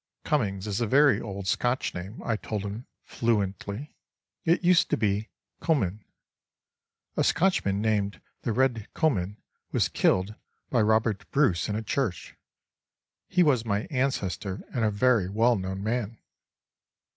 [0.23, 3.93] —"Cummings is a very old Scotch name," I told him fluently,
[4.43, 5.29] "it used to be
[5.61, 6.03] Comyn.
[7.15, 9.37] A Scotchman named The Red Comyn
[9.71, 10.33] was killed
[10.71, 12.35] by Robert Bruce in a church.
[13.27, 16.17] He was my ancestor and a very well known man."